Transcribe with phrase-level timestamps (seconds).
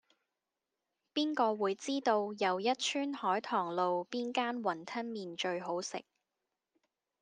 [1.13, 6.03] 邊個會知道又一村海棠路邊間雲吞麵最好食